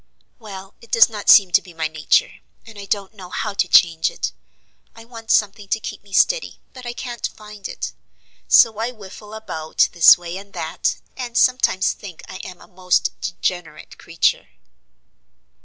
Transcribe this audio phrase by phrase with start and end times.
[0.39, 3.67] "Well, it does not seem to be my nature, and I don't know how to
[3.67, 4.31] change it.
[4.95, 7.93] I want something to keep me steady, but I can't find it.
[8.47, 13.11] So I whiffle about this way and that, and sometimes think I am a most
[13.21, 14.49] degenerate creature."